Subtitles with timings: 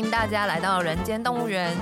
[0.00, 1.76] 迎大家来到人间动物园。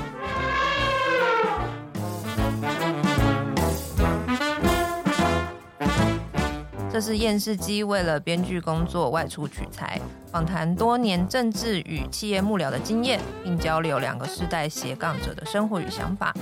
[6.91, 10.01] 这是厌世姬为了编剧工作外出取材，
[10.33, 16.35] 访谈多年政治与企业幕僚的经验，并交流两个世代斜杠者的生活与想法。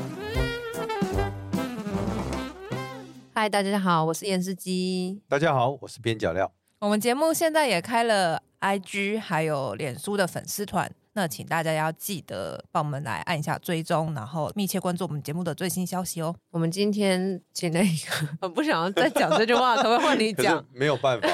[3.34, 5.20] 嗨，大家好，我是燕世基。
[5.28, 6.50] 大家好，我是边角料。
[6.78, 10.90] 我们节目现在也开了 IG 还有脸书的粉丝团。
[11.16, 16.36] 那请大家要记得帮我们来按一下追踪，然后密切关注我们节目的最新消息哦。
[16.50, 20.62] 我们今天请了一个， 我不想要再讲这句话， 可不可以换你讲？
[20.74, 21.26] 没有办法。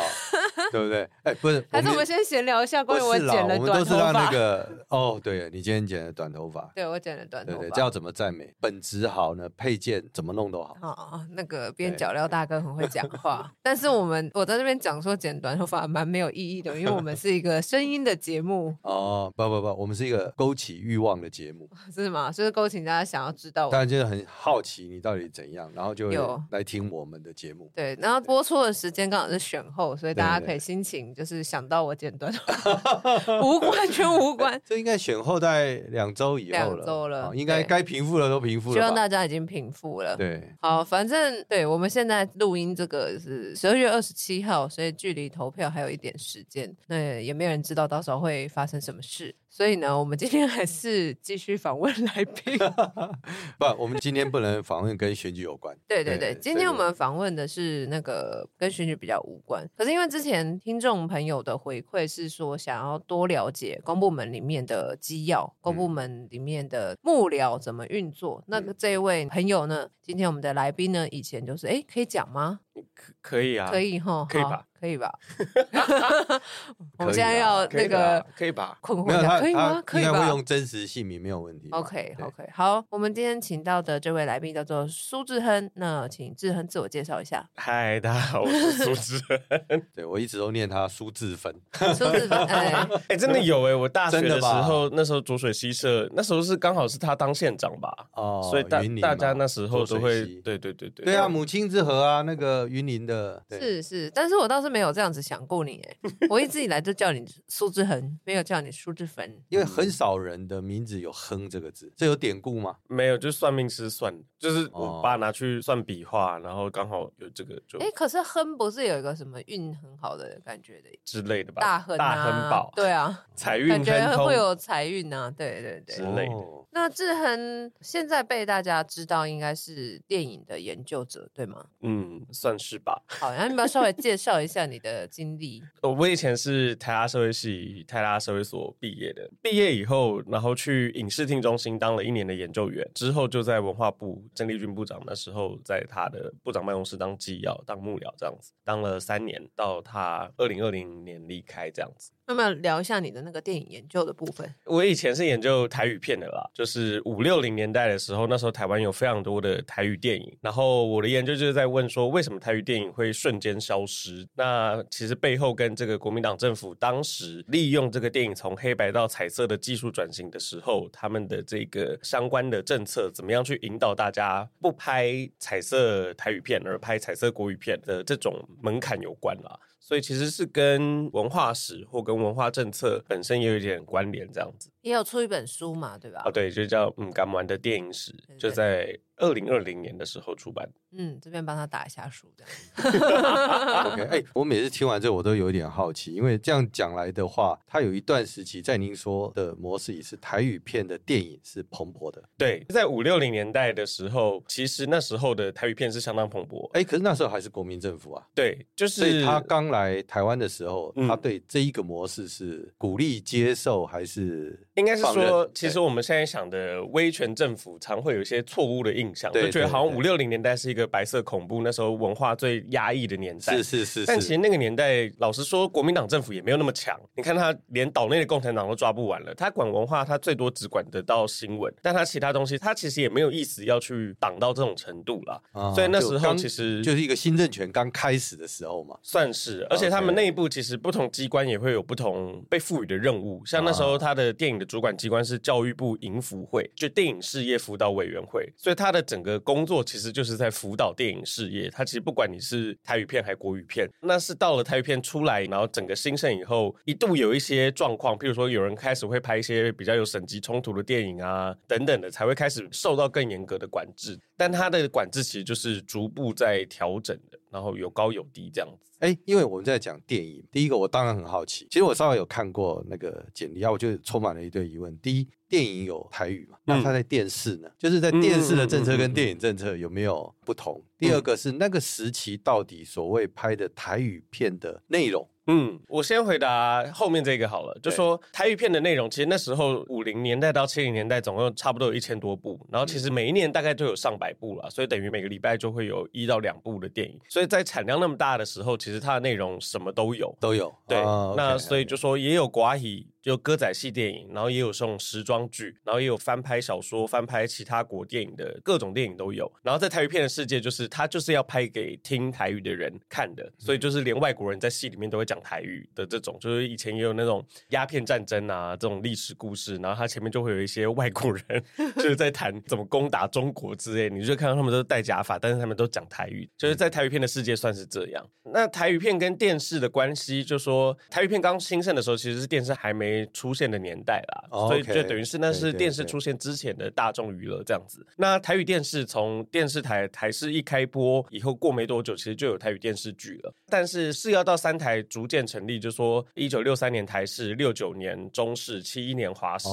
[0.72, 1.06] 对不对？
[1.22, 3.72] 哎，不是，还是我们先闲聊一下关于我剪了短头发。
[3.72, 8.50] 我们都是让那个哦，对，你今天剪了短头发，对我剪了短头发，对对，这要怎么赞美？
[8.58, 10.74] 本质好呢，配件怎么弄都好。
[10.80, 18.74] 哦，那个边角料大哥很会讲 话，但是我们我在这边讲说剪短头发蛮没有意义的，因为我们是一个声音的节目。
[18.82, 22.30] 哦，不不不，我们是一个勾起欲望的节目， 是吗？
[22.32, 27.70] 就是勾起大家想要知道，当然就是很好奇你到底怎样，然后就有来听我们的节目。
[27.74, 31.42] 对，然后播出的时间刚好是选后，所以大家可以心情就是。
[31.42, 34.58] 想到我剪短头发，无关，全无 关。
[34.64, 38.74] 这应该选后在两周以后了，两周了，应该该平复的都平复了。
[38.74, 40.16] 希望大家已经平复了。
[40.16, 46.74] 对，好，反正对我们现在录音这个是十二月二十七号，所以距离投票还有一点时间。
[46.86, 49.34] 那也没有人知道到时候会发生什么事。
[49.50, 52.56] 所以呢，我们今天还是继续访问来宾。
[53.58, 55.76] 不，我们今天不能访问跟选举有关。
[55.86, 59.68] 对对对，今天我们访问的是那个跟选举比较无关。
[59.76, 68.42] 可是因为之前听众朋友的回馈是说，想要多了解公部门里面的机要，公部门里面的幕僚怎么运作。
[68.46, 72.60] 那个这一位朋友呢，今天我们的来宾呢，以前就是哎，可以讲吗？
[72.94, 74.66] 可可以啊，可以哈，可以吧？
[74.82, 75.08] 可以吧？
[76.98, 78.76] 我们现在要那个可以吧？
[78.80, 79.80] 困惑一下，可以吗？
[79.86, 80.08] 可以吧？
[80.08, 81.68] 应该会用真实姓名，没有问题。
[81.70, 87.48] OK，OK，好，我们今天请到的这位来宾叫做苏志亨，那请志亨自我介绍一下。
[87.54, 89.82] 嗨，大家好，我是苏志亨。
[89.94, 91.54] 对，我一直都念他苏志芬，
[91.94, 92.36] 苏志芬。
[92.46, 97.94] 哎， 哎，真的有哎，我大学的时候，那时候浊水溪社，那时候是刚好是他当县长吧？
[98.14, 104.71] 哦，所以大大家那时候都会，对对对对，对啊，母亲之河啊，那个云林的，是是，但是我倒是。
[104.72, 105.96] 没有这样子想过你哎，
[106.30, 112.76] 我一直以来都叫你苏志恒，没有叫你苏志芬，因为很少人的名字有“亨”这个字，这有典故吗？
[112.88, 117.78] 没有，就是算命师算，就是我爸拿去算笔画，然后刚好有这个就。
[117.78, 121.60] 哎，可是亨不是有一个什么运很好的感觉的之类的吧？
[121.60, 126.34] 大亨、大亨宝，对啊， 财运感觉会有财运啊，对对对之类的。
[126.74, 131.66] 那志恒现在被大家知道应该是电影的研究者，对吗？
[131.82, 133.02] 嗯，算是吧。
[133.08, 135.62] 好，然后你要不要稍微介绍一下你的经历？
[135.82, 152.12] 我以前是台大社会系、台大社会所毕业的，毕业以后，然后去影视厅中心当了一年的研究员，之后就在文化部郑丽君部长那时候，在他的部长办公室当纪要、当幕僚这样子，当了三年，到他二零二零年离开这样子。
[152.24, 154.54] 那么聊一下你的那个电影研究的部分。
[154.64, 164.26] 我以前是研究台语片的啦，就是五六零年代的时候，那时候台湾有非常多的台语电影，然后我的研究就是在问说，为什么台语电影会瞬间消失？
[164.44, 179.60] 那其实背后跟这个国民党政府当时利用这个电影从黑白到彩色的技术转型的时候，他们的这个相关的政策怎么样去引导大家不拍彩色台语片而拍彩色国语片的这种门槛有关啦。
[179.78, 184.71] 所以其实是跟文化史或跟文化政策本身也有一点关联，这样子。
[184.82, 186.22] 也有出一本书嘛，对吧？
[186.26, 188.98] 哦，对，就叫嗯，敢玩的电影史，对对对，就在。
[189.18, 192.44] 二零二零年的时候出版，嗯，这边帮他打一下书的。
[193.92, 202.20] OK，哎、欸，我每次听完这个，我都有一点好奇，因为这样讲来的话，他有一段时期在您说的模式也是台语片的电影是蓬勃的。
[202.36, 206.66] 对，在五六零年代的时候，其实那时候的台语片是相当蓬勃。
[206.72, 208.26] 哎、欸，可是那时候还是国民政府啊。
[208.34, 214.66] 对，就是所以他刚来台湾的时候，嗯、他对这一个模式是鼓励接受还是？
[214.74, 219.30] 应该是说，其实我们现在想的威权政府，常会有一些错误的印象。
[219.32, 223.54] 就觉得好像五六零年代是一个白色恐怖，那时候文化最压抑的年代。
[223.56, 224.06] 是是是。
[224.06, 226.98] 但其实那个年代，老实说，国民党政府也没有那么强。
[227.14, 235.38] 你看他连岛内的共产党都抓不完了，他管文化，他最多只管得到新闻，但他其他东西，他其实也没有意思要去挡到这种程度啦。
[235.74, 239.66] 所以那时候其实就是一个新政权刚开始的时候嘛，算是。
[239.68, 243.44] 而且他们内部其实不同机关也会有不同被赋予的任务。
[243.44, 251.68] 像那时候他的电影主管机关是教育部影辅会，就电影事业辅导委员会，所以他的整个工作其实就是在辅导电影事业。
[251.70, 264.18] 他其实不管你是台语片还是国语片，那是到了台语片出来，然后整个兴盛以后，一度有一些状况，譬如说有人开始会拍一些比较有省级冲突的电影啊等等的，才会开始受到更严格的管制。
[264.36, 268.91] 但他的管制其实就是逐步在调整的，然后有高有低这样子。
[269.02, 274.96] 哎，因为我们在讲电影，第一个我当然很好奇，其实我稍微有看过那个简历，我就充满了一堆疑问。
[274.98, 276.56] 第一，电影有台语嘛？
[276.64, 277.68] 那它在电视呢？
[277.68, 280.80] 嗯、就是在电视的政策跟电影政策有没有不同？
[280.80, 285.28] 嗯、第二个是那个时期到底所谓拍的台语片的内容？
[285.48, 300.72] 嗯，我先回答后面这个好了，就说台语片的内容，其实那时候五零年代到七零年代总共差不多有一千多部，然后其实每一年大概就有上百部了，所以等于每个礼拜就会有一到两部的电影，所以在产量那么大的时候，其实它的内容什么都有，都有。
[300.86, 303.06] 对，哦、那所以就说也有寡语。
[303.22, 309.50] 就歌仔戏电影，然后也有这种时装剧，然后也有翻拍小说、翻拍其他国电影的各种电影都有。
[309.62, 316.36] 然后在台语片的世界，就是他就是要拍给听台语的人看的，所以就是连外国人在戏里面都会讲台语的这种。
[316.40, 321.64] 就是以前也有那种鸦片战争啊这种历史故事，然后他前面就会有一些外国人
[321.94, 328.26] 就是在谈怎么攻打中国之类，你就看到他们都戴假发，但是他们都讲台语，就是在台语片的世界算是这样。
[328.52, 333.11] 那台语片跟电视的关系，就说台语片刚兴盛的时候，其实是电视还没。
[333.32, 334.68] 出现的年代啦，oh.
[334.68, 338.06] 所以就等于是那是电视出现之前的大众娱乐这样子。
[338.16, 343.54] 那台语电视从电视台台视一开播以后，过没多久，其实就有台语电视剧了。
[343.68, 349.68] 但是是要到三台逐渐成立，就说一九六三年台视、六九年中视、七一年华视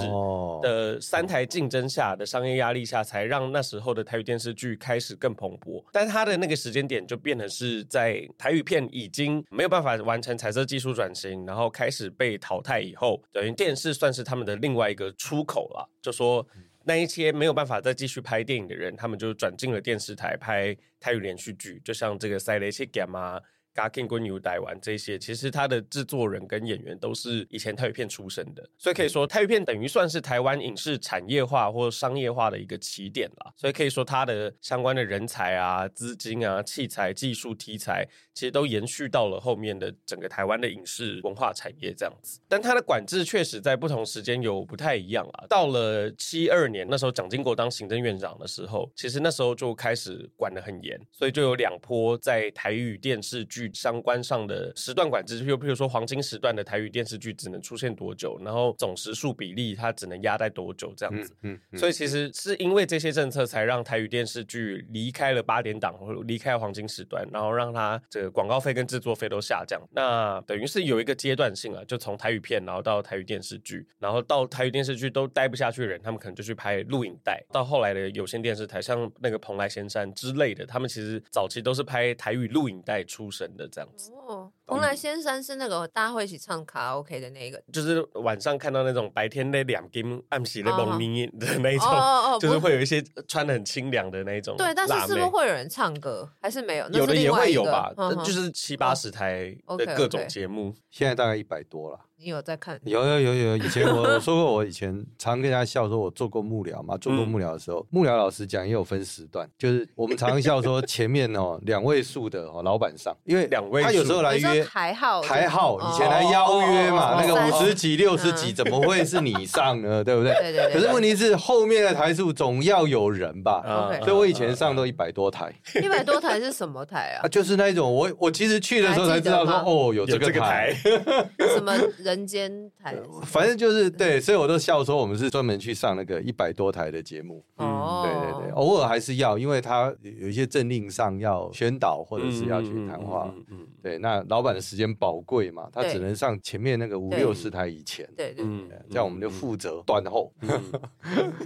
[0.62, 5.83] 的三台竞争下的商业压力下，才让那时候的台语电视剧开始更蓬勃。
[5.92, 16.47] 但是它的那个时间点就变得是在台语片已经没有办法完成彩色技术转型，然后开始被淘汰以后，等于电电视算是他们的另外一个出口了，就说
[16.83, 23.39] 那一些没有办法再继续拍电影的人，他们就转进了电视台拍台语连续剧，就像这个《塞雷切 Game》啊。
[23.87, 33.53] 《King 跟牛台湾》这些，其实他的制作人跟演员都是以前台语片出身的，所以可以说台语片等于算是台湾影视产业化或商业化的一个起点了。
[33.55, 42.39] 所以可以说，它的相关的人才啊、资金啊、器材、技术、题材，其实都延续到了后面的整个台湾的影视文化产业这样子。
[42.47, 45.45] 但它的管制确实在不同时间有不太一样啊。
[45.47, 53.69] 到了七二年，那时候蒋经国当行政院长的时候，其实那时候就开始管得很严，所以就有两波在台语电视剧。
[53.74, 61.33] 相关上的时段管制，就譬如说黄金时段的台语电视剧只能出现多久，然后总时数比例它只能压在多久这样子。
[61.42, 69.81] 嗯，嗯嗯，所以其实是因为这些政策，才让台语电视剧离开了八点档或离开了黄金时段，然后让它这个广告费跟制作费都下降。
[69.92, 77.44] 那等于是有一个阶段性啊，就从台语片，然后到台语电视剧，然后到台语电视剧都待不下去的人，他们可能就去拍录影带。
[77.51, 83.67] 到后来的有线电视台，像那个蓬莱仙山之类的，他们其实早期都是拍台语录影带出身的。
[83.67, 94.56] 这样子哦，蓬莱先生是那个大家会一起唱卡拉 OK 的那个，就是晚上看到那种白天那两根暗喜的蒙咪的那种，哦哦， 就是会有一些穿的很清凉的那种。
[94.57, 96.30] 对，但是是不是会有人唱歌？
[96.39, 96.88] 还是没有？
[96.89, 97.92] 有的也会有吧，
[98.24, 102.00] 就是七八十台的各种节目，现在大概一百多了。
[102.21, 102.77] 你有在看？
[102.83, 120.01] 有有有有，以前我我说过，我以前常跟大家笑说，我做过幕僚嘛，做过幕僚的时候，幕僚老师讲也有分时段，就是我们常笑说前面哦两位数的哦老板上，因为两位他有时候来约台号台号，以前还邀约嘛，那个五十几六十几怎么会是你上呢？
[120.06, 120.33] 对不对？
[120.39, 120.73] 对对。
[120.73, 123.92] 可是问题是后面的台数总要有人吧？
[124.04, 125.54] 所以我以前上都一百多台。
[125.81, 127.28] 一百多台是什么台啊？
[127.28, 130.73] 就是那种我我其实去的时候才知道说哦有这个台，
[131.56, 131.73] 什么？
[131.99, 137.44] 人间台，反正就是对，所以我都笑说我们是专门去上那个一百多台的节目。
[137.57, 143.33] 哦，对对对，偶尔还是要，因为他有一些政令上要宣导或者是要去谈话。
[143.49, 148.07] 嗯，对，那老板的时间宝贵嘛，他只能上前面那个五六十台以前。
[148.16, 148.45] 对对，
[148.90, 150.31] 这样我们就负责断后，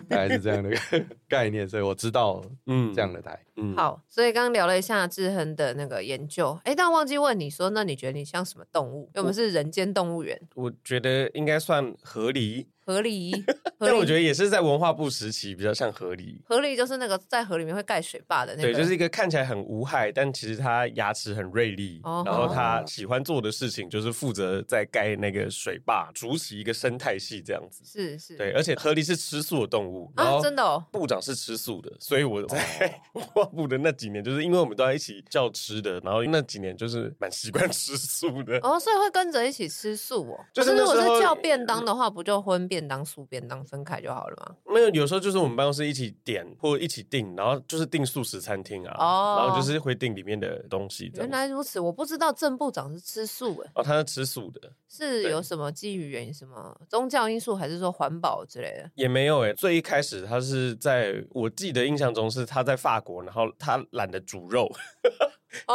[0.10, 1.68] 大概是这样的一个 概念。
[1.68, 3.40] 所以我知道，嗯，这样的台。
[3.56, 9.04] 嗯，好，所以刚刚聊了一下志恒的那个研究，哎，但忘记问你说，那你觉得你像什么动物？
[9.14, 10.40] 因为我们是人间动物园。
[10.56, 12.66] 我觉得应该算河狸。
[12.86, 13.32] 河狸，
[13.86, 16.36] 但我觉得也是在文化部时期比较像河狸。
[16.46, 27.84] 河狸就是那个在河里面会盖水坝的那个，对，就是一个看起来很无害，但其实它牙齿很锐利，然后它喜欢做的事情就是负责在盖那个水坝，主起一个生态系这样子。
[27.86, 38.58] 是是，对，而且河狸是吃素的动物，啊真的哦，部长是吃素的，所以我在 文化部的那几年，就是因为我们都在一起叫吃的，然后那几年就是蛮习惯吃素的。
[38.64, 40.40] 哦，所以会跟着一起吃素哦。
[40.54, 42.64] 就是如果是叫便当的话，不就荤？
[42.64, 44.56] 便当、素便当分开就好了吗？
[44.72, 51.12] 没有，有时候就是我们办公室一起点或者一起订，然后就是订素食餐厅啊，哦、然后就是会订里面的东西。
[51.16, 53.72] 原来如此，我不知道郑部长是吃素哎。
[53.74, 56.32] 哦，他是吃素的，是有什么基于原因？
[56.32, 58.92] 什么宗教因素，还是说环保之类的？
[58.94, 59.52] 也没有哎。
[59.54, 64.72] 最一开始他是在我记得印象中是他在法国，然后他懒得煮肉。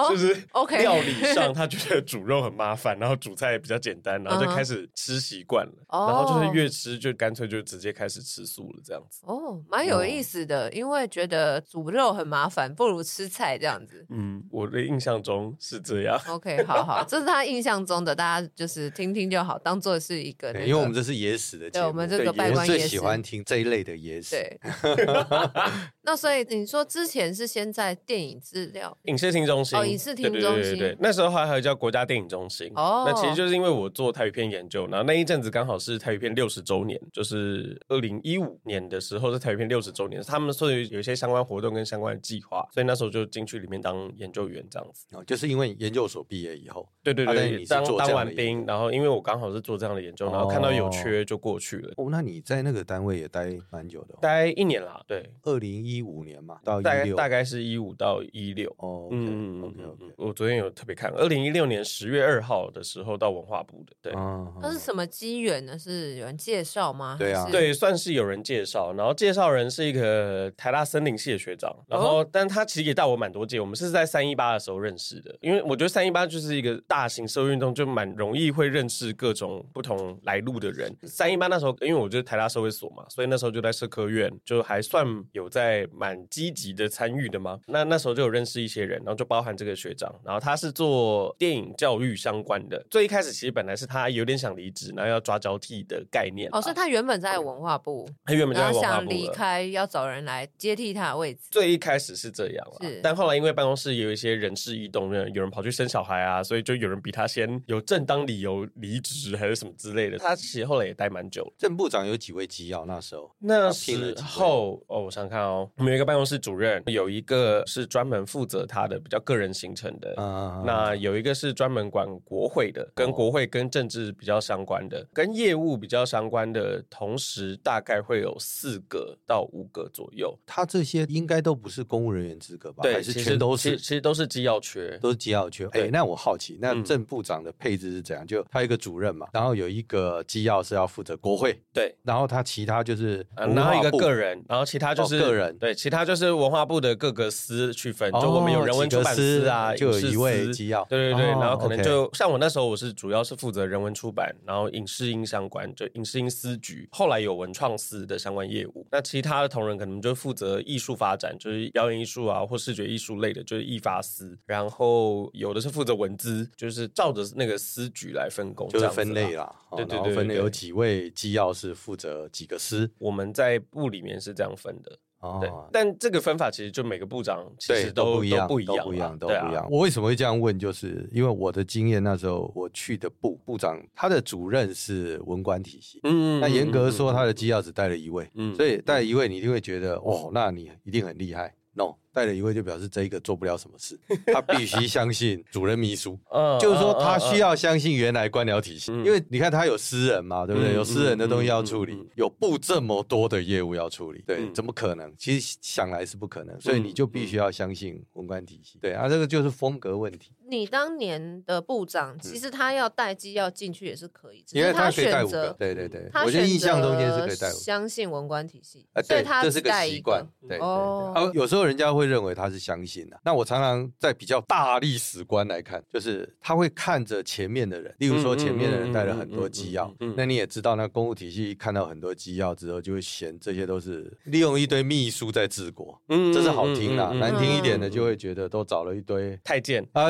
[0.09, 9.21] 就是 OK，料理上他觉得煮肉很麻烦，然后煮菜也比较简单，然后就开始吃习惯了，然后就是越吃就干脆就直接开始吃素了，这样子。
[9.25, 14.05] 哦，蛮有意思的，因为觉得煮肉很麻烦，不如吃菜这样子。
[14.11, 16.21] 嗯，我的印象中是这样。
[16.29, 20.53] OK，好好，这是他印象中的，大家就是听听就好，当做是一个。
[20.61, 24.31] 因为我们这是野史的节目，对，我们这个拜官最喜欢听这一类的野史。
[24.31, 24.61] 对。
[26.09, 30.63] 那所以你说之前是先在电影资料影视厅中心哦，影视厅中心。
[30.63, 32.73] 对对对，那时候还有叫国家电影中心。
[32.75, 45.05] 哦，那其实就是因为我做台语片研究，然后那一阵子刚好是台语片六十周年，就是二零一五年的时候是台语片六十周年，他们所以有一些相关活动跟相关的计划，所以那时候就进去里面当研究员这样子。
[45.15, 51.93] 哦，就是因为研究所毕业以后，对对对，当当完兵，然后因为我刚好是做这样的研究，然后看到有缺就过去了。
[51.99, 55.03] 哦，那你在那个单位也待蛮久的，待一年啦。
[55.07, 58.69] 对，二零一五年嘛，到大概大概是一五到一六。
[58.79, 61.11] 哦，嗯 OK OK，我昨天有特别看。
[61.13, 64.13] 二零一六年十月二号的时候到文化部的，对，
[64.61, 65.79] 那是什么机缘呢？
[65.79, 67.17] 是有人介绍吗？
[67.19, 68.93] 对啊，对，算是有人介绍。
[68.93, 73.59] 然后介绍人是一个台大森林系的学长，然后但他其实也带我蛮多届。
[73.61, 80.95] 我们是在三一八的时候认识的，因为我觉得三一八就是一个大型社会运动，就蛮容易会认识各种不同来路的人。
[81.05, 87.59] 三一八那时候，因为我就是台大社会所嘛，所以那时候就在社科院，就还算有在蛮积极的参与的嘛。
[87.67, 91.35] 那那时候就有认识一些人，然后就包含这个学长，然后他是做。
[91.39, 96.49] 电影教育相关的，最一开始其实本来是他有点想离职，然后要抓交替的概念。
[96.53, 101.43] 哦，是他原本在文化部，他原本在文化部，想离开，要找人来接替他的位置。
[101.51, 103.01] 最一开始是这样了，是。
[103.03, 110.19] 但后来因为办公室有一些人事异动，有人跑去生小孩啊，所以就有人比他先有正当理由离职，还是什么之类的。
[110.19, 111.47] 他其实后来也待蛮久。
[111.57, 112.85] 郑部长有几位机要？
[112.85, 121.19] 那时候，那时候哦，我想想看哦，我们有一个办公室主任，有一个是专门负责他的比较个人行程的，啊、那有。
[121.19, 130.33] 一个是专门管国会的，跟国会跟政治比较相关的，跟业务比较相关的，同时大概会有四个到五个左右。
[130.47, 132.85] 他这些应该都不是公务人员资格吧？
[132.85, 133.77] 对，还是全都是？
[133.77, 135.67] 其实都是机要缺，都是机要缺。
[135.73, 138.25] 哎，那我好奇，那正部长的配置是怎样？
[138.25, 150.99] 就他一个主任嘛，然后有一个机要是要负责国会，对，然后他其他就是，然后一个个人，然后其他就是个人，对，其他就是文化部的各个司去分，就我们有人文出版司啊，就有一位机要，对。
[151.09, 156.89] 对对，然后可能就像我那时候，我是主要是负责人文出版，然后影视音相关，就影视音司局。
[156.93, 164.37] 后来有文创司的相关业务，那其他的同仁可能就负责艺术发展，就是表演艺术啊或视觉艺术类的，就是艺发司。
[164.45, 169.51] 然后有的是负责文资，就是照着那个司局来分工，就是分类啦。
[169.77, 174.99] 对对对，分类有几位机要是负责几个司，我们在部里面是这样分的。
[175.21, 179.67] 哦，对，但这个分法其实就每个部长其实都不一样，都不一样，都不一样，都不一样。
[179.71, 180.57] 我为什么会这样问？
[180.59, 191.55] 就是因为我的经验，那时候我去的部部长，他的主任是文官体系，嗯，那严格说，他的机要只带了一位，嗯，所以带了一位，你一定会觉得，哦，那你一定很厉害。
[191.75, 191.95] No。
[192.19, 193.97] 带了一位就表示这一个做不了什么事，
[194.27, 196.19] 他必须相信主任秘书，
[196.59, 200.75] 就是说他需要相信原来官僚体系，因为你看他有私人嘛，对不对？
[200.75, 205.15] 有私人的东西要处理，有部这么多的业务要处理，对，怎么可能？
[205.17, 210.33] 其实想来是不可能，所以你就必须要相信文官体系，对啊，这个就是风格问题。
[210.51, 239.87] 你当年的部长，其实他要带机要进去也是可以，因为他可以带五个，对对对，我觉得印象中间是可以带五个，相信文官体系，所以他这是个习惯，对哦，有时候人家会认为他是相信的，那我常常在比较大历史观来看，就是他会看着前面的人，例如说前面的人带了很多机要，那你也知道，那公务体系看到很多机要之后，就会嫌这些都是利用一堆秘书在治国，嗯，这是好听啦，难听一点的就会觉得都找了一堆太监。
[239.93, 240.09] 啊，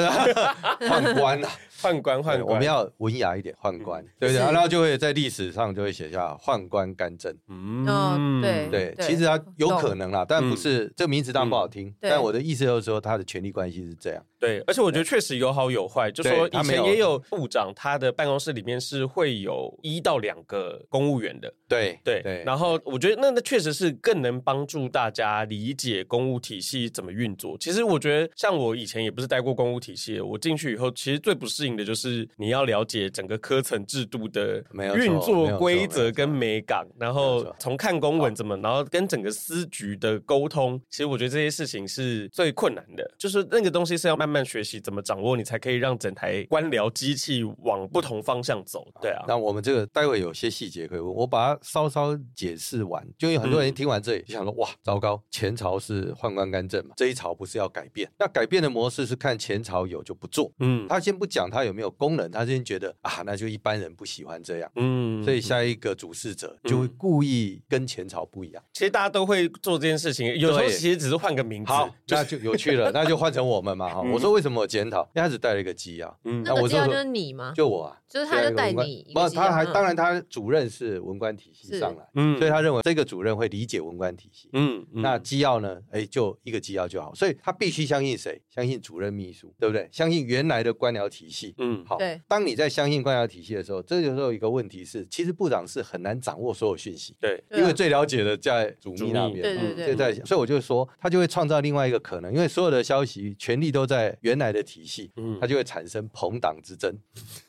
[0.81, 1.50] 宦官啊，
[1.81, 4.38] 宦官宦官，我们要文雅一点，宦官，对不对？
[4.38, 11.77] 然后就会在历史上就会写下宦官干政，嗯，对对，其实他有可能啦，但不是这名字当然不好听。
[11.78, 14.25] 听，但我的意思就是说，他的权力关系是这样。
[14.38, 21.52] 对，而且我觉得确实有好有坏，就说以前也有部长，他的办公室里面是会有一到两个公务员的。
[21.68, 22.44] 对对对。
[22.44, 27.58] 然后我觉得那那确实是更能帮助大家理解公务体系怎么运作。
[27.58, 34.64] 其实我觉得，像我以前也不是待过公务体系，我进去以后，其实最不适应的就是你要了解整个科层制度的
[34.96, 44.28] 运作规则跟美感，然后从看公文怎么，然后跟整个司局的沟通，其实我觉得这些事情是最困难的，就是那个东西是要慢。
[44.28, 48.87] 慢慢学习怎么掌握，你才可以让整台官僚机器往不同方向走。
[49.00, 53.06] 对啊，那我们这个待会有些细节可以问，我把它稍稍解释完。
[53.16, 55.22] 就有很多人听完这里就想说：“哇，糟糕！
[55.30, 58.10] 前朝是宦官干政嘛，这一朝不是要改变？
[58.18, 64.70] 那改变的模式是看前朝有就不做。”嗯，他先不讲他有没有功能，他先觉得啊，那就一般人不喜欢这样。
[64.76, 68.62] 嗯，所以下一个主事者就会故意跟前朝不一样。
[68.72, 74.00] 其实大家都会做这件事情，有时候其实只是换个名字，好， 那就有趣了， 那就换成我们嘛，哈。
[74.00, 75.02] 我说为什么我检讨？
[75.14, 77.52] 因为他只带了一个鸡啊，嗯，那个机要就是你吗？
[77.54, 79.10] 就我啊，就是他就带你。
[79.14, 85.78] 不，他还当然他主任是文官体系上来，嗯，所以他认为这个主任会理解文官体系，嗯，那机要呢？
[85.90, 88.40] 哎，就一个机要就好，所以他必须相信谁？
[88.49, 89.88] 相信主任秘书，对不对？
[89.93, 91.97] 相信原来的官僚体系，嗯，好。
[91.97, 105.11] 对，当你在相信官僚体系的时候，这就时候一个问题是，其实部长是很难掌握所有讯息，对，因为最了解的在主秘那边，对对对，在，所以我就说，他就会创造另外一个可能，因为所有的消息权力都在原来的体系。
[105.17, 106.93] 嗯，他就会产生朋党之争，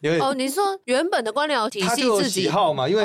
[0.01, 3.03] 因为哦，你说原本的官僚体系他就有喜好嘛，因为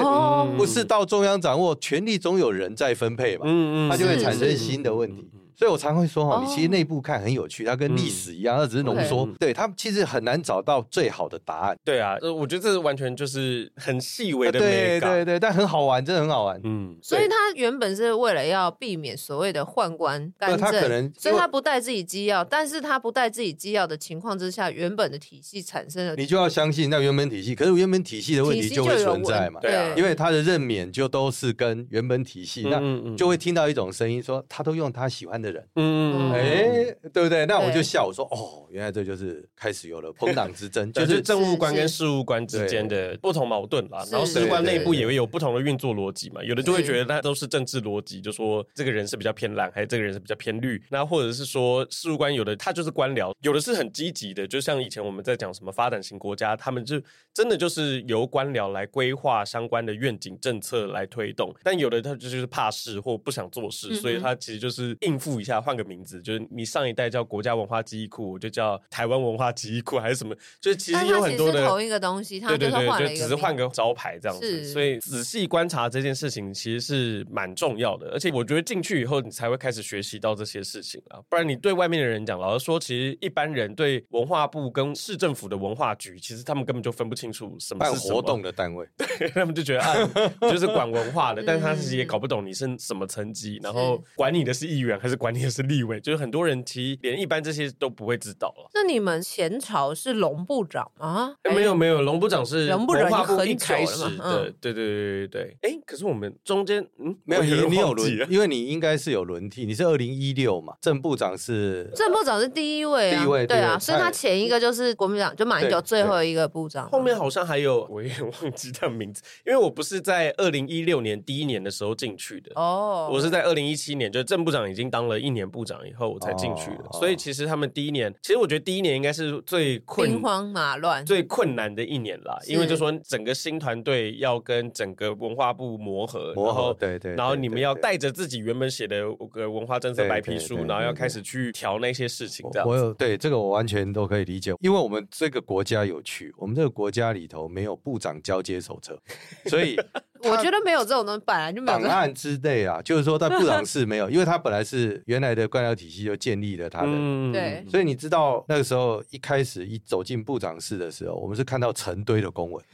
[0.57, 5.29] 不是到中央掌握权力，总有人在分配嘛，嗯嗯，他就会产生新的问题。
[5.64, 9.26] 所以我常会说哈，你其实内部看很有趣，它跟历史一样，它只是浓缩。
[9.40, 11.75] 对，它其实很难找到最好的答案。
[11.83, 14.59] 对啊，我觉得这是完全就是很细微的。
[14.59, 16.61] 对对对，但很好玩，真的很好玩。
[16.64, 27.54] 嗯，所以他原本是为了要避免所谓的宦官干政，他可能，所以他不带自己机要，但是他不带自己机要的情况之下，原本的体系产生了，你就要相信那原本体系。
[27.54, 29.61] 可是原本体系的问题就会存在嘛？
[29.62, 35.68] 对啊，因为他的任免就都是跟原本体系，那就会听到一种声音说，他都用他喜欢的人。
[35.76, 36.32] 嗯。
[36.32, 37.46] 哎，对不对？
[37.46, 44.04] 那我就笑，我说哦，原来这就是开始有了朋党之争，就是政务官跟事务官之间的不同矛盾啦。
[44.11, 46.42] 然后事务官内部也会有不同的运作逻辑嘛。
[46.42, 50.82] 有的就会觉得那都是政治逻辑，就说这个人是比较偏蓝，还是这个人是比较偏绿。
[50.90, 57.00] 那或者是说事务官有的他就是官僚，有的是很积极的，就像以前我们在讲什么发展型国家，他们就
[57.32, 61.54] 真的就是由官僚来规划相关的愿景政策来推动。
[61.62, 66.20] 但有的他就是怕事或不想做事，所以他其实就是应付一下，换个名字。
[66.23, 70.34] 就是你上一代叫国家文化记忆库，我就叫台湾文化记忆库，还是什么？
[70.60, 74.64] 就是其实有很多的同一个东西，它就是换了一个，就只是换个招牌这样子。
[74.64, 78.10] 所以仔细观察这件事情，其实是蛮重要的。
[78.10, 81.20] 而且我觉得进去以后，你才会开始学习到这些事情啊。
[81.28, 89.94] 不然你对外面的人讲，老实说，其实一般人对文化部跟市政府的文化局，其实他们根本就分不清楚什么是什么活动的单位，对，他们就觉得啊，
[90.42, 95.99] 就是管文化的，但是他自己也搞不懂你是什么层级，然后管你的是议员还是管你的是立委。
[96.04, 98.69] 就是很多人其实连一般这些都不会知道了。
[98.75, 101.34] 那你们前朝是龙部长吗？
[101.54, 104.52] 没有没有，龙部长是文化部一开始的。
[104.60, 105.56] 对对对对对。
[105.63, 110.75] 哎，可是我们中间嗯没有你你有轮，因为你应该是有轮替，你是二零一六嘛？
[110.82, 126.45] 正部长是正部长是第一位，第一位对啊，所以他前一个就是国民党，就马英九最后一个部长，后面好像还有 我有点忘记他名字，因为我不是在二零一六年第一年的时候进去的哦，我是在二零一七年，就正部长已经当了一年部长以后我才进。
[126.45, 132.37] 进去的，所以其实他们第一年，其实我觉得第一年应该是最困兵荒马乱、最困难的一年啦。
[132.47, 142.47] 因为就说整个新团队要跟整个文化部磨合，磨合，对对，然后你们要带着自己原本写的个文化政策白皮书，然后要开始去调那些事情。
[142.53, 149.00] 这样，我有对这个我完全都可以理解，因为我们这个国家有趣，我们这个国家里头没有部长交接手册，
[149.47, 149.81] 所以。
[150.30, 156.93] 我觉得没有这种东西，本来就没有档案之类啊，就是说在部长室没有，因为他本来是原来的官僚体系就建立了他的，
[157.32, 162.65] 对，所以你知道那个时候一开始一走进部长室的时候，我们是看到成堆的公文。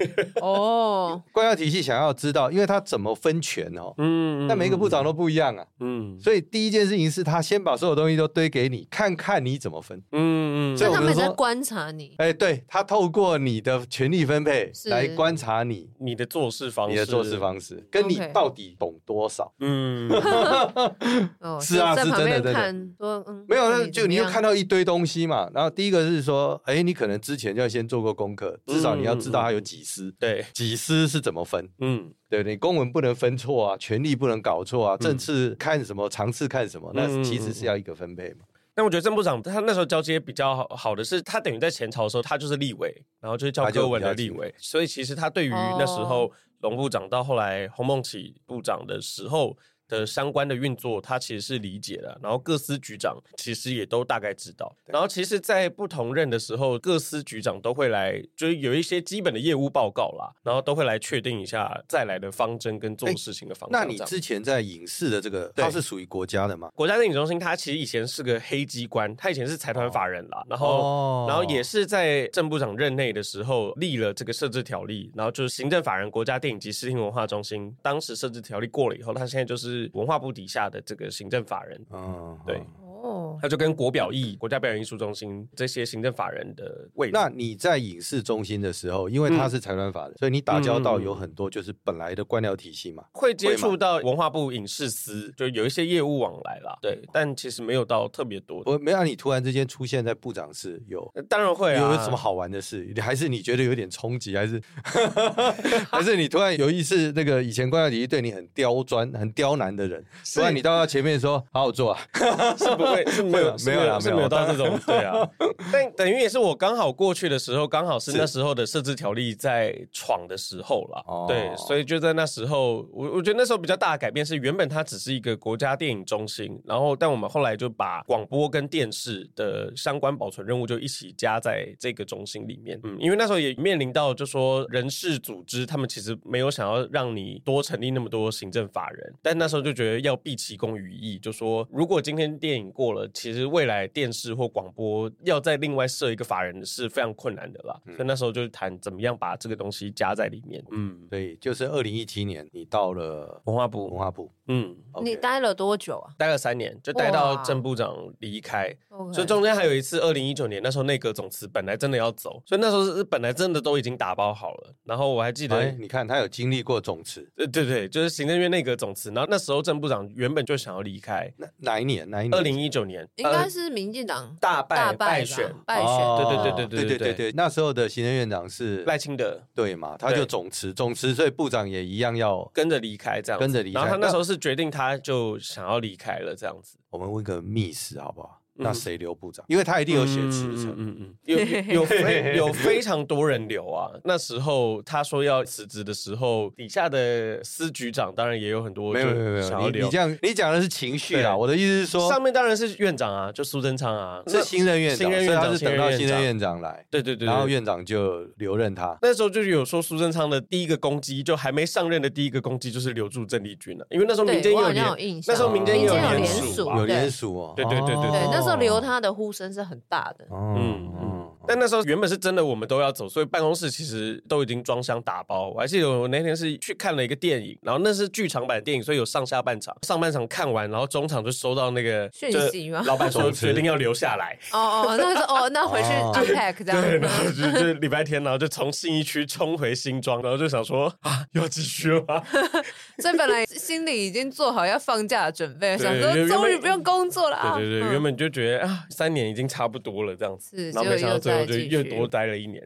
[0.40, 15.90] 哦， 官僚体系想要知道，因为他怎么分权哦，嗯，但每一个部长都不一样啊，嗯，所以第一件事情是他先把所有东西都堆给你，看看你怎么分，嗯嗯，所以他们在观察你，哎，对他透过你的权力分配来观察你。
[15.98, 17.39] 你的做事方式，你的做事。
[17.40, 19.53] 方式，跟你到底懂多少？
[19.59, 20.09] 嗯，
[21.61, 23.24] 是啊，是真的，真的。
[23.48, 25.50] 没有，那就你又看到一堆东西嘛。
[25.53, 31.68] 然后第一个是说，哎，你可能之前就要先做过功课，至少你要知道它有几司，对，几司是怎么分？
[31.81, 38.44] 嗯，对，你公文不能分错啊，权力不能搞错啊，政次看什么，常次看什么，那其实是要一个分配嘛。
[38.72, 49.56] 但我觉得郑部长他那时候交接比较好好的是，他等于在前朝的时候，他就是立委，然后就是教科文的立委，所以其实他对于那时候龙部长到后来洪孟启部长的时候。
[49.90, 52.18] 的相关的运作，他其实是理解的。
[52.22, 54.74] 然后各司局长其实也都大概知道。
[54.87, 63.81] 然后其实，在不同任的时候，各司局长都会来，就是有一些基本的业务报告啦，然后都会来确定一下再来的方针跟做事情的方向。
[63.81, 66.70] 那你之前在影视的这个，它是属于国家的吗？
[66.74, 70.44] 国家电影中心，它其实以前是个黑机关，它以前是财团法人啦。
[70.48, 77.74] 然后，然后也是在郑部长任内的时候立了这个设置条例，然后就是行政法人国家电影及视听文化中心。
[77.83, 79.79] 当时设置条例过了以后，它现在就是。
[79.94, 82.60] 文化部底下的这个行政法人，嗯，对。
[83.02, 87.12] 哦，他就跟国表艺、国家表演艺术中心这些行政法人的位置。
[87.14, 96.78] 那你在影视中心的时候，因为他是财团法人，嗯、所以你打交道有很多就是本来的官僚体系嘛，会接触到文化部影视司，就有一些业务往来啦。
[96.82, 98.62] 对，但其实没有到特别多。
[98.66, 101.94] 我没让你突然之间出现在部长室，有当然会啊。
[101.94, 102.92] 有什么好玩的事？
[103.00, 104.36] 还是你觉得有点冲击？
[104.36, 104.60] 还是
[105.90, 107.12] 还是你突然有一次？
[107.12, 112.00] 那个以前官僚体系对你很刁钻、很刁难的人，突然你到他前面说好好做啊，
[112.56, 113.57] 是不会 是没有。
[113.66, 115.29] 没有啦，是没有到这种对啊，
[115.72, 121.26] 但等于也是我刚好过去的时候，刚好是那时候的设置条例在闯的时候了。
[121.29, 132.81] 对，所以就在那时候，我我觉得那时候比较大的改变是，原本它只是一个国家电影中心，然后但我们后来就把广播跟电视的相关保存任务就一起加在这个中心里面。
[132.85, 143.50] 嗯，因为那时候也面临到，就说人事组织他们其实没有想要让你多成立那么多行政法人，但那时候就觉得要毕其功于役，就说如果今天电影过了，其实。
[143.50, 150.62] 未来电视或广播要再另外设一个法人是非常困难的啦，嗯、所以那时候就谈怎么样把这个东西加在里面。
[150.70, 156.14] 嗯，对，就是二零一七年你到了文化部，文化部，嗯、你待了多久啊？
[156.16, 164.74] 待了三年，就待到郑部长离开，哇所以中间还有一次二零一九年，那时候内阁总辞本来真的要走，所以那时候是本来真的都已经打包好了。
[164.84, 169.10] 然后我还记得，哎，你看他有经历过总辞，对对对，就是行政院内阁总辞。
[169.10, 172.08] 然后那时候郑部长原本就想要离开，哪哪一年？
[172.10, 172.34] 哪一年？
[172.34, 174.35] 二零一九年，应该是民进党。
[174.40, 177.33] 大败败选，败选，对对对对对对对对。
[177.33, 179.96] 那时候的行政院长是赖清德，对嘛？
[179.98, 183.80] 他就总辞，总辞，所以部长也一样要跟着离开，这样跟着离开。
[183.80, 186.78] 然后他那时候是决定，他就想要离开了，这样子。
[186.90, 188.39] 我们问个密室好不好？
[188.54, 189.44] 那谁留部长？
[189.48, 191.38] 因为他一定有写辞呈，嗯嗯，有
[191.80, 193.90] 有非有非常多人留啊。
[194.04, 201.36] 那时候他说要辞职的时候，底下的司局长当然也有很多没有没有没有，你你这样你讲的是情绪啊。
[201.36, 206.60] 我的意思是说，上面当然是院长啊，就苏贞昌啊，是新任院长，所以他是等到新任院长。
[206.60, 208.98] 来，对对对，然后院长就留任他。
[209.00, 214.84] 那时候就有说苏贞昌的第一个攻击，就还没上任的第一个攻击就是留住郑丽君了，因为那时候民间有联，
[215.26, 219.20] 那时候民间有联署，有联署哦，对对对对对，那时候留他的呼。
[219.20, 221.09] 呼声是很大的，嗯嗯，
[221.46, 225.48] 但那时候原本是真的，我们都要走，所以办公室其实都已经装箱打包。
[225.48, 229.74] 我还记得我那天是去看了一个电影，然后那是剧场版电影，所以有上下半场。
[229.87, 232.83] 上半场看完，然后中场就收到那个讯息吗？
[232.85, 234.38] 老板说决定要留下来。
[234.53, 236.83] 哦哦， 那是哦，那回去 unpack 这样。
[236.83, 242.22] 对，然后就就礼拜天，然后就从信义区冲回新庄，然后就想说啊，要继续了吗？
[243.00, 247.57] 所以本来心里已经做好要放假的准备，想说终于不用工作了啊。
[247.57, 249.31] 对对对，原本就觉得啊，三年。
[249.31, 252.62] 已经差不多了，这样子，然后没想到最后就又多待了一年。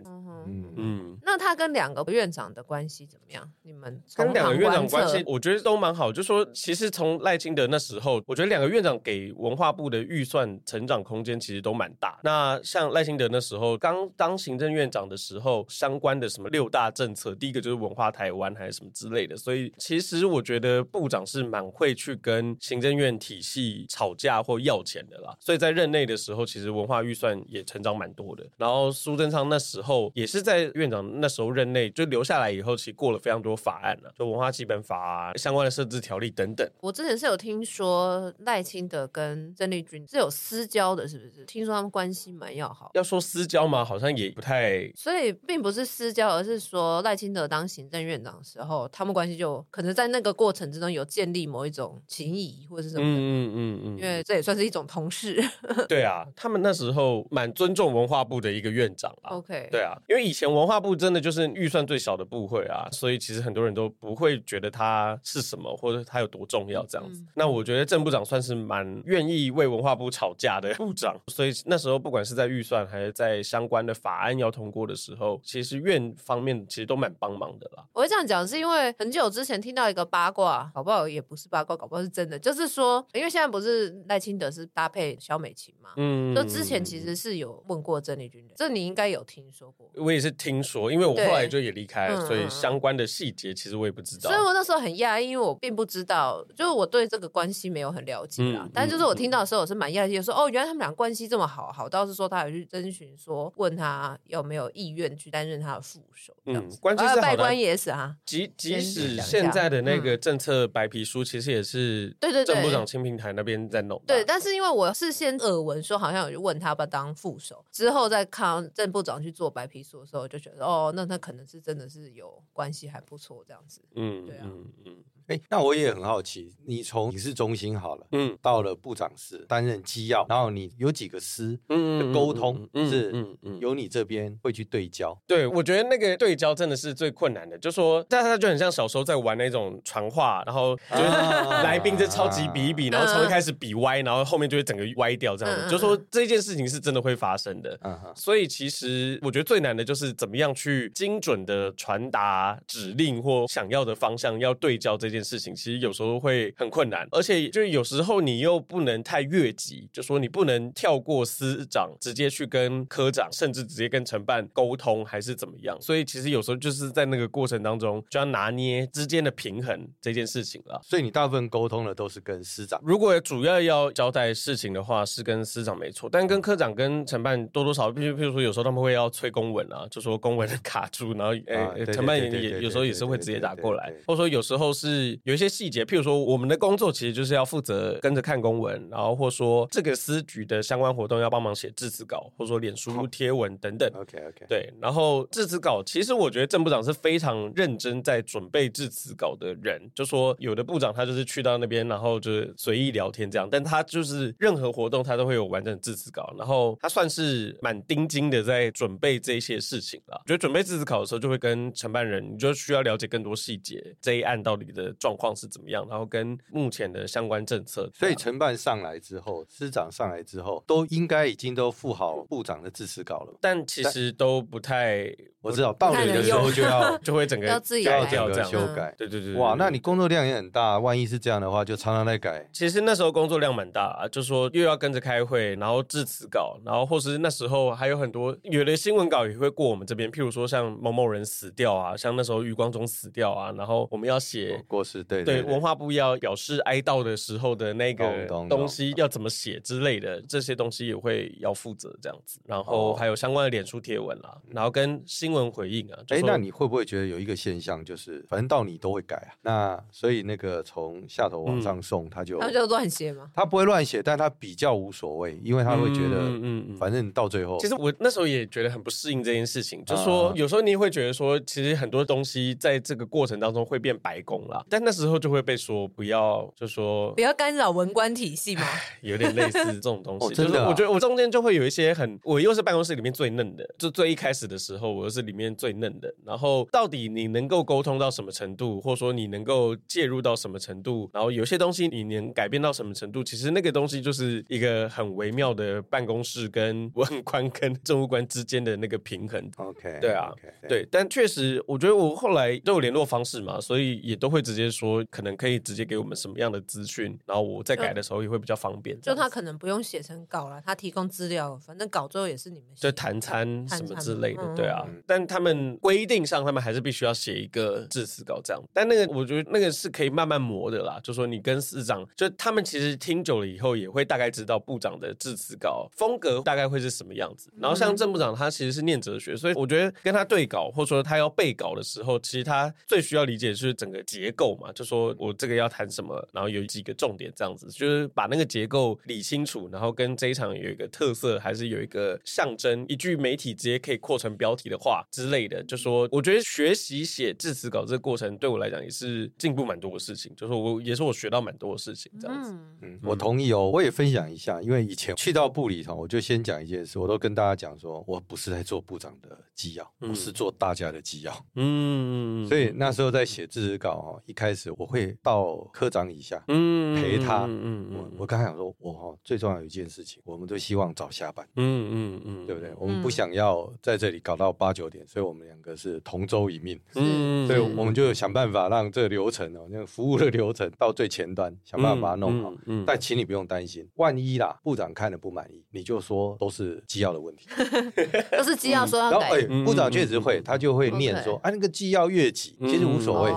[0.46, 3.50] 嗯嗯，那他跟两个院长的关系怎么样？
[3.62, 6.12] 你们跟两个院长关系，我觉得都蛮好。
[6.12, 12.18] 就说其实从赖清德那时候，我觉得两个院长给文化部的预算成长空间其实都蛮大。
[12.22, 19.36] 那像赖清德那时候刚当行政院长的时候，相关的什么六大政策，第一个就是文化台湾还是什么之类的。
[19.36, 25.34] 所以其实我觉得部长是蛮会去跟行政院体系吵架或要钱的啦。
[25.40, 28.44] 所以在任内的时候，其实文化预算也成长蛮多的。
[28.56, 36.68] 然后苏贞昌那时候也是在院长那时候任内就留下来以后，其实过了非常多法案了，就文化基本法啊，相关的设置条例等等。
[36.80, 41.44] 我之前是有听说赖清德跟郑丽君是有私交的，是不是？
[41.44, 42.90] 听说他们关系蛮要好。
[42.94, 43.84] 要说私交嘛？
[43.84, 44.90] 好像也不太。
[44.94, 53.02] 所以并不是私交，而是说赖清德当行政院长的时候，他们关系就可能在那个过程之中有建立某一种情谊或者是什么。
[53.04, 53.98] 嗯嗯嗯嗯。
[53.98, 55.42] 因为这也算是一种同事。
[55.88, 59.36] 对啊，他们那时候蛮尊重文化部的一个院长啊。
[59.36, 59.68] OK。
[59.70, 67.20] 对啊，因因为以前文化部真的就是预算最小的部会啊，所以其实很多人都不会觉得它是什么，或者它有多重要这样子。
[67.20, 77.84] 嗯、那我觉得郑部长算是蛮愿意为文化部吵架的部长，所以那时候不管是在预算还是在相关的法案要通过的时候，其实院方面其实都蛮帮忙的啦。
[77.92, 89.90] 我会这样讲是因为很久之前听到一个八卦，搞不好也不是八卦，搞不好是真的，就是说，因为现在不是赖清德是搭配萧美琴嘛，嗯，就之前其实是有问过郑丽君的，这你应该有听说过。
[90.04, 94.30] 我也是听说，因为我后来就也离开了，所以相关的细节其实我也不知道。
[94.30, 98.60] 所以我那时候很讶异，因为我并不知道，就是我对这个关系没有很了解啦。
[98.64, 106.70] 嗯、但就是我听到的时候，我是蛮讶异，说哦，原来他们俩关系这么好，好到是说他有去征询，说问他有没有意愿去担任他的副手，嗯。
[106.80, 108.16] 关系是拜官也是啊。
[108.26, 114.00] 即即使现在的那个政策白皮书，其实也是对对对，郑部长清平台那边在弄。
[114.06, 123.82] 对，但是因为我是先耳闻说，好像有去问他要不要当副手，之后再看郑部长去做白皮书的时候，就觉得哦，那他可能是真的是有关系还不错这样子。
[123.94, 125.04] 嗯，对啊，嗯嗯。
[125.28, 135.18] 哎，那我也很好奇，你从影视中心好了，嗯，到了部长室担任机要，然后你有几个司的沟通是，嗯嗯，由你这边会去对焦。
[135.26, 145.70] 对，我觉得那个对焦真的是最困难的，就说，但他就很像小时候在玩那种传话，然后就是来宾就超级比一比，然后从一开始比歪，然后后面就会整个歪掉这样子。
[145.70, 147.80] 就说这件事情是真的会发生的，
[148.14, 155.13] 所以其实我觉得最难的就是怎么样去精准的传达指令或想要的方向，要对焦这。
[155.14, 165.80] 这件事情其实有时候会很困难，而且就有时候你又不能太越级，就说你不能跳过司长，直接去跟科长，甚至直接跟承办沟通，还是怎么样？
[165.80, 170.80] 所以其实有时候就是在那个过程当中，就要拿捏之间的平衡这件事情了。
[170.82, 185.03] 所以你大部分沟通的都是跟司长，如果主要要交代事情的话，是跟司长没错，但跟科长跟承办多多少少，譬如譬如说有时候他们会要催公文啊，就说公文 卡住，然后诶承办也有时候也是会直接打过来，或者说有时候是。
[185.24, 193.90] 有一些细节，譬如说，我们的工作其实就是要负责跟着看公文，然后或说这个司局的相关活动要帮忙写致辞稿，或者说脸书贴文等等。
[193.94, 194.72] OK OK，对。
[194.80, 199.80] 然后致辞稿，其实我觉得郑部长是非常认真在准备致辞稿的人。
[199.94, 210.20] 就说有的部长他就是去到那边，然后就是随意聊天这样，但他就是任何活动他都会有完整的致辞稿，然后他算是蛮盯紧的在准备这些事情了。
[210.24, 214.93] 我觉得准备致辞稿的时候，就会跟承办人，你就需要了解更多细节，这一案到底的。
[214.98, 215.86] 状况是怎么样？
[215.88, 223.38] 然后跟目前的相关政策，所以承办上来之后，司长上来之后，都应该已经都附好部长的致辞稿了。
[223.40, 228.94] 但其实都不太，我知道到你的时候就要 就会整个要自己要这样修改。
[228.96, 230.78] 对对对，哇，那你工作量也很大。
[230.78, 232.48] 万一是这样的话，就常常在改。
[232.52, 245.02] 其实那时候工作量蛮大，就说又要跟着开会，然后致辞稿，然后或是那时候还有很多有的新闻稿也会过我们这边，譬如说像某某人死掉啊，像那时候余光中死掉啊，然后我们要写过世。
[245.04, 252.38] 对对，文化部要表示哀悼的时候的那个东西要怎么写之类的，这些东西也会要负责这样子。
[252.44, 255.98] 然后还有相关的脸书贴文啦，然后跟新闻回应啊。
[256.08, 259.30] 哎，那你会不会觉得有一个现象，就是反正到你都会改啊？
[259.42, 263.30] 那所以那个从下头往上送，他就他就乱写吗？
[263.34, 278.62] 他不会乱写，但他比较无所谓，因为他会觉得，嗯嗯，反正到最后，其实我那时候也觉得很不适应这件事情，就是说有时候你也会觉得说，其实很多东西在这个过程当中会变白宫了，但那时候就会被说不要，就说不要干扰文官体系嘛，
[279.02, 280.34] 有点类似这种东西。
[280.34, 286.12] 就是我觉得我中间就会有一些很，我又是办公室里面最嫩的，就最一开始的时候，我又是里面最嫩的。
[286.26, 299.48] 然后到底你能够沟通到什么程度，或者说你能够介入到什么程度，然后有些东西你能改变到什么程度，其实那个东西就是一个很微妙的办公室跟文官跟政务官之间的那个平衡。
[299.58, 305.04] OK，对啊，okay, 对，但确实我觉得我后来都有联络方式嘛，所以也都会直接说。
[305.10, 309.00] 可能可以直接给我们什么样的资讯，然后我在改的时候也会比较方便。
[309.00, 312.82] 就他可能不用写成稿了，他提供资料，反正稿最后也是你们写。
[312.82, 314.84] 就谈餐什么之类的，嗯、对啊。
[315.06, 318.62] 但他们规定上，他们还是必须要写一个致辞稿这样。
[318.72, 320.98] 但那个我觉得那个是可以慢慢磨的啦。
[321.02, 327.50] 就说你跟市长，就他们其实听久了以后，也会大概知道部长的致辞稿风格大概会是什么样子。
[327.56, 335.14] 然后像郑部长，他其实是念哲学，所以我觉得跟他对稿，或者说他要背稿的时候，其实他最需要理解的就是整个结构嘛，就说。
[335.18, 345.62] 我这个要谈什么，然后有几个重点，这样子就是把那个结构理清楚，然后跟这一场有一个特色，还是有一个象征，一句媒体直接可以扩成标题的话，之类的。
[345.64, 352.50] 就说我觉得学习写致辞稿这个过程对我来讲也是进步蛮多的事情，就是我也是我学到蛮多的事情这样子。
[352.52, 361.46] 嗯，嗯，我同意哦，我也分享一下，因为以前去到部里头，我就先讲一件事，我都跟大家讲说，我不是在做部长的纪要，我是做大家的纪要。
[361.54, 372.70] 嗯，所以那时候在写致辞稿哦，一开始我会到科长以下，嗯，陪他，嗯，我我刚才讲说，我哈最重要有一件事情，我们都希望早下班，嗯嗯嗯，对不对？
[372.78, 382.52] 我们不想要在这里搞到八九点，所以我们两个是同舟一命，嗯， 所以我们就想办法让这个流程哦，那个服务的流程到最前端，想办法把它弄好。
[382.66, 387.46] 嗯，但请你不用担心，万一啦，部长看了不满意，你就说都是机要的问题，
[388.36, 389.38] 都是机要说要改。
[389.38, 393.30] 然后，部长确实会，他就会念说，啊，那个机要越挤，其实无所谓，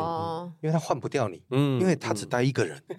[0.62, 2.82] 因为他换不掉你，嗯，因为他只带一个人。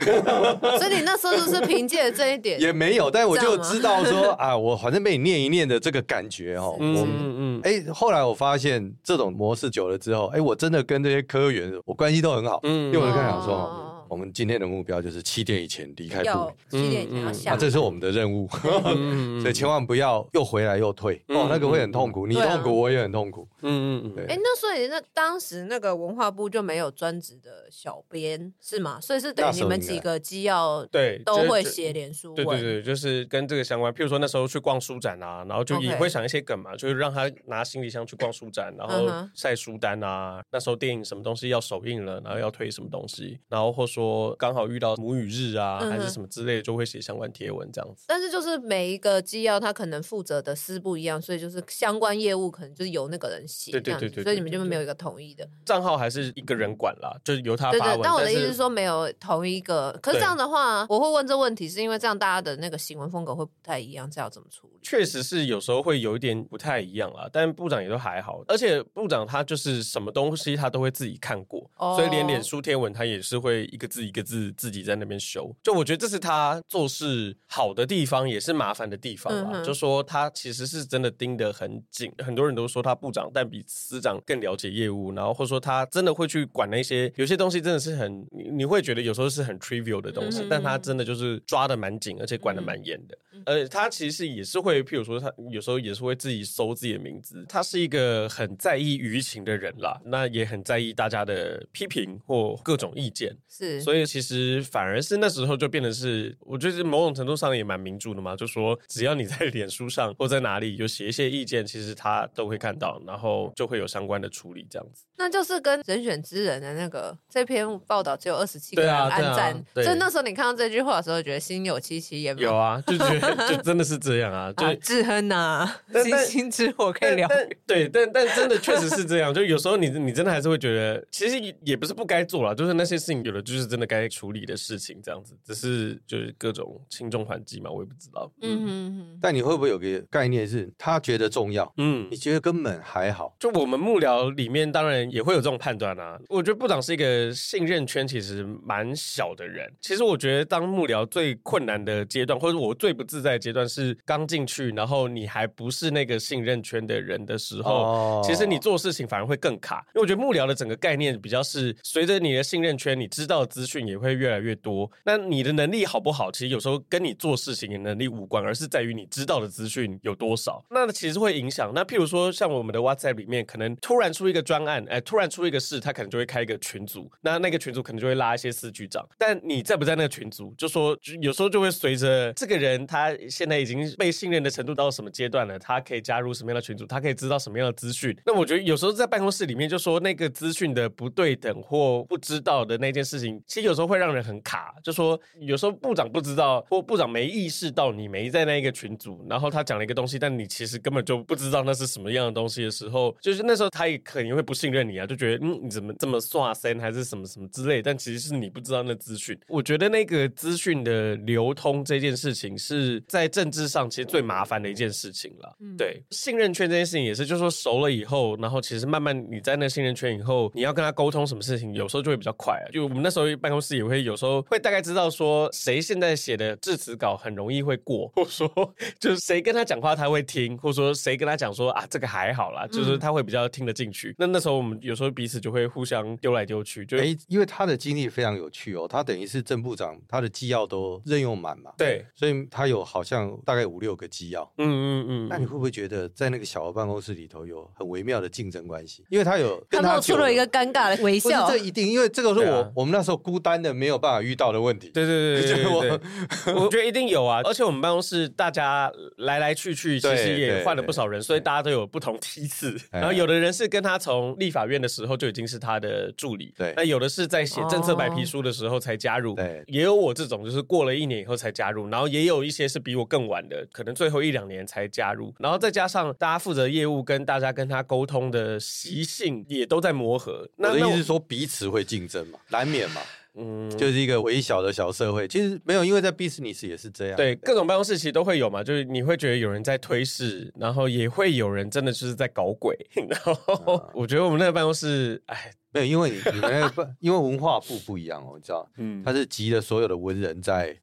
[0.78, 13.97] 所以你那时候就是凭借这一点， 也没有，但我就知道说啊，我反正被你念一念的这个感觉哦，嗯嗯嗯，哎，后来我发现这种模式久了之后，哎，我真的跟这些科员我关系都很好，嗯，因为我就跟他讲说。
[14.08, 17.52] 我们今天的目标就是七点以前离开部里，七点以前要下。
[17.52, 18.48] 啊，这是我们的任务，
[19.40, 23.46] 所以千万不要又回来又退哦，那个会很痛苦，你痛苦我也很痛苦。
[23.62, 24.26] 嗯嗯嗯。
[24.28, 28.98] 哎，那所以那当时那个文化部就没有专职的小编是吗？
[29.00, 32.34] 所以是等于你们几个机要对都会写脸书。
[32.34, 33.92] 对对对，就是跟这个相关。
[33.92, 40.42] 譬如说那时候去逛书展啊，然后就也会想一些梗嘛，就是让他拿行李箱去逛书展，然后晒书单啊。
[40.50, 43.97] 那时候电影什么东西要首映了，然后要推什么东西，然后或说。
[43.98, 48.04] 说刚好遇到母语日啊，还是什么之类的，就会写相关贴文这样子。
[48.06, 53.72] 但是就是每一个机要，他可能负责的司不一样，所以就是相关业务可能就是由那个人写。
[53.72, 54.22] 对对对对。
[54.22, 57.80] 所以你们就没有一个统一的账号，还是一个人管啦，就是由他发文。
[57.80, 58.02] 对对。
[58.04, 59.90] 但我的意思是说，没有同一个。
[60.00, 64.78] 可是这样的话，我会问这问题，是因为这样大家的那个行文风格会不太一样，这要怎么处理？
[64.82, 68.44] 确实是有时候会有一点不太一样啦，但部长也都还好。
[68.46, 74.68] 而且部长他就是什么东西他都会自己看过，所以连脸书贴文他也是会一个字一个字自。
[74.70, 79.50] 己在那边修，就我觉得这是他做事好的地方，也是麻烦的地方啦。
[79.54, 93.16] 嗯、就说他其实是真的盯得很紧，很多人都说他部长，但比司长更了解业务，然后或者说他真的会去管那些有些东西，真的是很你你会觉得有时候是很 trivial 的东西，嗯、但他真的就是抓的蛮紧，而且管的蛮严的。
[93.46, 104.62] 而他其实也是会，譬如说他有时候也是会自己搜自己的名字，他是一个很在意舆情的人啦，那也很在意大家的批评或各种意见，是，所以其实。
[104.70, 115.04] 反而是那时候就变得是，我觉得某种程度上也蛮民主的嘛，就说只要你在脸书上或在哪里有写一些意见，其实他都会看到，然后就会有相关的处理这样子。
[115.16, 122.36] 那就是跟人选之人的那个这篇报道只有二十七个人按赞，所以那时候你看到这句话的时候，觉得心有戚戚焉。
[122.38, 125.68] 有啊，就觉得 就真的是这样啊，就志亨呐，
[126.04, 127.28] 星星之火可以聊。
[127.66, 134.58] 对，但但真的确实是这样，就有时候你你真的还是会觉得，其实也不是不该做了，就是那些事情有的就是真的该处理的。
[134.58, 138.28] 事情这样子，只是就是各种轻重缓急嘛，我也不知道。
[138.42, 143.34] 嗯嗯，但你会不会有个概念是，他觉得重要，嗯，你觉得根本还好？
[143.38, 146.18] 就我们幕僚里面，当然也会有这种判断啊。
[146.28, 149.72] 我觉得部长是一个信任圈其实蛮小的人。
[149.80, 159.86] 其实我觉得当幕僚最困难的阶段，或者我最不自在的阶段，是刚进去，然后你还不是那个信任圈的人的时候，哦、其实你做事情反而会更卡。
[159.94, 166.30] 因为我觉得幕僚的整个概念比较是，随着你的信任圈，你知道的资讯也会越来越多，那你的能力好不好？
[166.30, 170.64] 其实有时候跟你做事情的能力无关，而是在于你知道的资讯有多少。
[170.70, 171.72] 那其实会影响。
[171.74, 177.10] 那譬如说，像我们的 WhatsApp 里面，可能突然出一个专案，哎，突然出一个事，他可能就会开一个群组。
[177.22, 179.04] 那那个群组可能就会拉一些司局长。
[179.18, 188.16] 但你在不在那个群组，就说有时候就会随着这个人他现在已经被信任的程度到什么阶段了，他可以加入什么样的群组，他可以知道什么样的资讯。
[188.24, 194.74] 那我觉得有时候在办公室里面，就说那个资讯的不对等或不知道的那件事情，其实有时候会让人很卡。
[194.82, 209.38] 就说有时候部长不知道，或部长没意识到你没在那一个群组，然后他讲了一个东西，但你其实根本就不知道那是什么样的东西的时候，就是那时候他也肯定会不信任你啊，就觉得嗯，你怎么这么刷身还是什么什么之类，但其实是你不知道那资讯。
[209.48, 215.56] 我觉得那个资讯的流通这件事情是在政治上其实最麻烦的一件事情了。
[215.60, 222.66] 嗯、对，信任圈这件事情也是，就是说熟了以后，然后其实慢慢你在那信任圈以后，你要跟他沟通什么事情，有时候就会比较快啊。
[222.72, 228.48] 就我们那时候办公室也会有时候会大概知道说谁现在写的致辞稿很容易会过， 或者说
[228.98, 234.10] 就是谁跟他讲话他会听，或者说谁跟他讲说啊这个还好啦，就是他会比较听得进去。
[234.10, 245.28] 嗯、那那时候我们有时候彼此就会互相丢来丢去，就哎，因为他的经历非常有趣哦，他等于是正部长，他的纪要都任用满嘛，对，所以他有好像大概五六个纪要，嗯嗯嗯。
[245.28, 249.04] 那你会不会觉得在那个小的办公室里头有很微妙的竞争关系？
[249.10, 254.88] 因为他有跟他露出了一个尴尬的微笑，这一定因为这个是我、啊、我们那时候孤单的没有办法遇到的问题。
[254.94, 255.66] 对对对对对，
[256.54, 262.76] 我我觉得一定有啊， 而且我们办公室大家来来去去，其实也换了不少人，所以大家都有不同梯次。
[262.90, 266.72] 然后有的人是跟他从立法院的时候就已经是他的助理，对。
[266.76, 269.64] 那有的是在写政策白皮书的时候才加入，对。
[269.66, 275.34] 也有我这种，就是过了一年以后才加入，然后也有一些是比我更晚的，可能最后一两年才加入。
[275.38, 280.48] 然后再加上大家负责业务跟大家跟他沟通的习性也都在磨合。
[280.56, 283.00] 那我的意思是说彼此会竞争嘛，难免嘛。
[283.38, 287.16] 嗯，就是一个微小的小社会，其实没有，因为在 business 也是这样。
[287.16, 292.76] 对，各种办公室其实都会有嘛，就是你会觉得有人在推事，然后也会有人真的就是在搞鬼。
[293.08, 293.32] 然后、
[293.76, 300.76] 啊、我觉得我们那个办公室，哎，没有，因为你你们那个办， 因为文化部不一样哦，你知道，嗯，他是集了所有的文人在，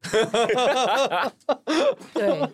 [2.14, 2.48] 对。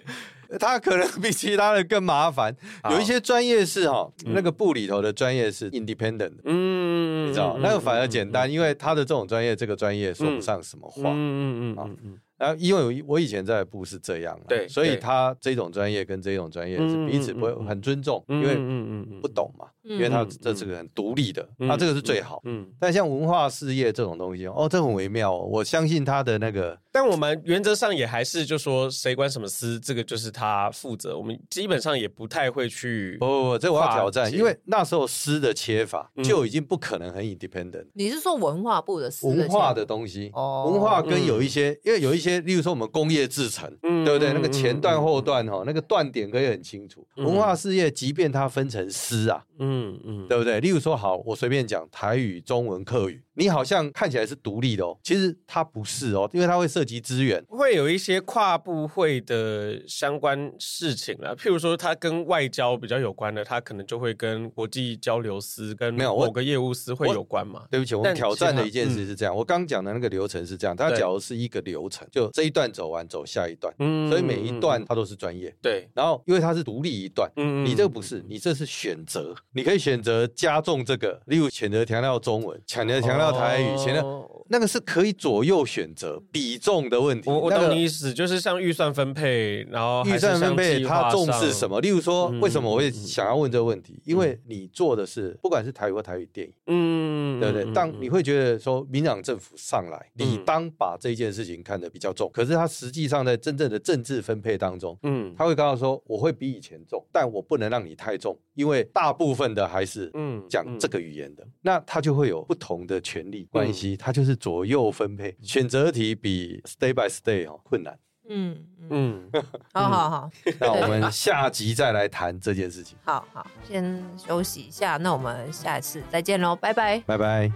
[0.58, 2.54] 他可能比其他的更麻烦，
[2.90, 12.18] 有一些专业是哈，那个部里头的专业是 independent，嗯，你知道，那个反而简单，因为他的这种专业，这个专业说不上什么话，嗯嗯嗯嗯。
[12.38, 19.20] 然后，因为我以前在的部是这样，对，所以他这种专业跟这种专业是彼此不会很尊重，因为嗯嗯。
[19.20, 22.66] 不懂嘛，因为他这是个很独立的，他这个是最好，嗯。
[22.80, 26.78] 但像文化事业这种东西，哦，这很微妙，我相信他的那个。
[26.90, 31.16] 但我们原则上也还是就说谁管什么司，这个就是他负责。
[31.16, 33.16] 我们基本上也不太会去。
[33.18, 37.86] 不不不，这我要挑战，因为那时候司的切法就已经不可能很 independent。
[37.94, 39.26] 你是说文化部的司？
[39.26, 42.42] 文化的东西，哦文化跟有一些，因为有一些。
[42.42, 44.32] 例如说，我们工业制成，嗯、对不对？
[44.32, 47.06] 那个前段后段哈，那个断点可以很清楚。
[47.16, 50.60] 嗯、文化事业，即便它分成司啊，嗯嗯嗯，对不对？
[50.60, 53.22] 例如说，好，我随便讲台语、中文、客语。
[53.34, 61.34] 你好像看起来是独立的哦，其实它不是哦，因为它会涉及资源，会有一些跨部会的相关事情啦。
[61.34, 67.64] 譬如说，它跟外交比较有关的，它可能就会跟国际交流司跟没有某个业务司会有关嘛。
[67.70, 75.54] 对不起，我们挑战的一件事是这样，我刚讲的那个流程是这样，它假如是一个流程，就这一段走完走下一段，嗯，所以每一段它都是专业。
[75.62, 83.21] 对，然后因为它是独立一段，嗯，你这个不是，你这是选择，你可以选择加重这个，例如选择强调中文，强调强调。
[83.22, 84.04] 到台语，前的
[84.48, 87.30] 那个是可以左右选择比重的问题。
[87.30, 91.80] 我我懂你意思，就是像预算分配，然后预算分配它重视什么？
[91.80, 93.98] 例如说，为什么我会想要问这个问题？
[94.04, 97.72] 因为你做的是不管是台语或台语电影，嗯，对不对？
[97.72, 117.98] 当你会觉得说，民党政府上来，你当把这件事情看得比较重，可是他实际上在真正的政治分配当中，嗯，他会告诉说，我会比以前重，但我不能让你太重，因为大部分的还是嗯讲这个语言的，那他就会有不同的权利关系，它就是左右分配，选择题比 stay by stay 哦困难。
[118.28, 118.56] 嗯
[118.88, 119.28] 嗯，
[119.74, 122.96] 好好好， 那我们下集再来谈这件事情。
[123.04, 127.52] 好好，先休息一下，那我们下一次再见喽，拜拜，拜拜。